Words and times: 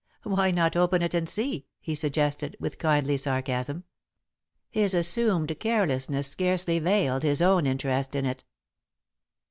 "Why 0.23 0.49
not 0.49 0.75
open 0.75 1.03
it 1.03 1.13
and 1.13 1.29
see?" 1.29 1.67
he 1.79 1.93
suggested, 1.93 2.57
with 2.59 2.79
kindly 2.79 3.17
sarcasm. 3.17 3.83
His 4.71 4.95
assumed 4.95 5.59
carelessness 5.59 6.25
scarcely 6.27 6.79
veiled 6.79 7.21
his 7.21 7.39
own 7.39 7.67
interest 7.67 8.15
in 8.15 8.25
it. 8.25 8.43